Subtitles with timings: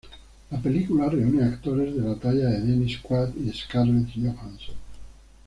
[0.49, 4.75] La película reúne a actores de la talla de Dennis Quaid y Scarlett Johansson.